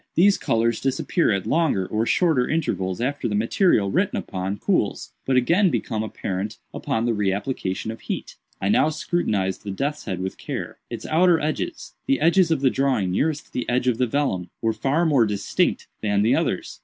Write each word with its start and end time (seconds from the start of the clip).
These 0.15 0.39
colors 0.39 0.81
disappear 0.81 1.29
at 1.31 1.45
longer 1.45 1.85
or 1.85 2.07
shorter 2.07 2.49
intervals 2.49 2.99
after 2.99 3.27
the 3.27 3.35
material 3.35 3.91
written 3.91 4.17
upon 4.17 4.57
cools, 4.57 5.11
but 5.27 5.35
again 5.37 5.69
become 5.69 6.01
apparent 6.01 6.57
upon 6.73 7.05
the 7.05 7.13
re 7.13 7.31
application 7.31 7.91
of 7.91 7.99
heat. 8.01 8.35
"I 8.59 8.69
now 8.69 8.89
scrutinized 8.89 9.63
the 9.63 9.69
death's 9.69 10.05
head 10.05 10.19
with 10.19 10.39
care. 10.39 10.79
Its 10.89 11.05
outer 11.05 11.39
edges—the 11.39 12.19
edges 12.19 12.49
of 12.49 12.61
the 12.61 12.71
drawing 12.71 13.11
nearest 13.11 13.53
the 13.53 13.69
edge 13.69 13.87
of 13.87 13.99
the 13.99 14.07
vellum—were 14.07 14.73
far 14.73 15.05
more 15.05 15.27
distinct 15.27 15.85
than 16.01 16.23
the 16.23 16.35
others. 16.35 16.79